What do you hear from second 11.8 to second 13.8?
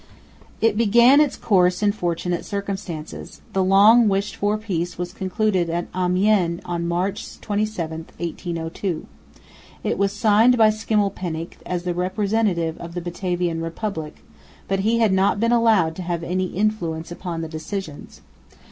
the representative of the Batavian